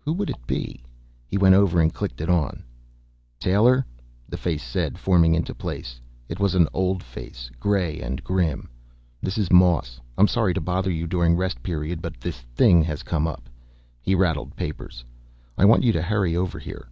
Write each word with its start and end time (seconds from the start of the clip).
Who 0.00 0.12
would 0.14 0.28
it 0.28 0.44
be? 0.44 0.82
He 1.28 1.38
went 1.38 1.54
over 1.54 1.80
and 1.80 1.94
clicked 1.94 2.20
it 2.20 2.28
on. 2.28 2.64
"Taylor?" 3.38 3.86
the 4.28 4.36
face 4.36 4.64
said, 4.64 4.98
forming 4.98 5.36
into 5.36 5.54
place. 5.54 6.00
It 6.28 6.40
was 6.40 6.56
an 6.56 6.66
old 6.74 7.00
face, 7.00 7.48
gray 7.60 8.00
and 8.00 8.24
grim. 8.24 8.68
"This 9.22 9.38
is 9.38 9.52
Moss. 9.52 10.00
I'm 10.16 10.26
sorry 10.26 10.52
to 10.54 10.60
bother 10.60 10.90
you 10.90 11.06
during 11.06 11.36
Rest 11.36 11.62
Period, 11.62 12.02
but 12.02 12.18
this 12.20 12.40
thing 12.56 12.82
has 12.82 13.04
come 13.04 13.28
up." 13.28 13.48
He 14.02 14.16
rattled 14.16 14.56
papers. 14.56 15.04
"I 15.56 15.64
want 15.64 15.84
you 15.84 15.92
to 15.92 16.02
hurry 16.02 16.34
over 16.34 16.58
here." 16.58 16.88